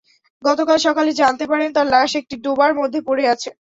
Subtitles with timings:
[0.43, 3.49] গতকাল সকালে জানতে পারেন, তার লাশ একটি ডোবার মধ্যে পড়ে আছে।